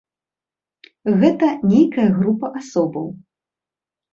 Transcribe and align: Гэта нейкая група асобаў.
Гэта 1.23 1.49
нейкая 1.73 2.07
група 2.17 2.47
асобаў. 2.61 3.07